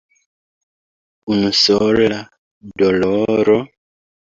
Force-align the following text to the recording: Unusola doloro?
Unusola 1.31 2.19
doloro? 2.79 3.57